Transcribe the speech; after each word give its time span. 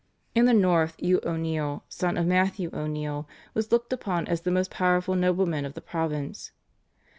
In 0.33 0.45
the 0.45 0.53
North 0.55 0.95
Hugh 0.97 1.19
O'Neill, 1.23 1.83
son 1.87 2.17
of 2.17 2.25
Matthew 2.25 2.71
O'Neill, 2.73 3.29
was 3.53 3.71
looked 3.71 3.93
upon 3.93 4.25
as 4.25 4.41
the 4.41 4.49
most 4.49 4.71
powerful 4.71 5.13
nobleman 5.13 5.63
of 5.63 5.75
the 5.75 5.79
province. 5.79 6.49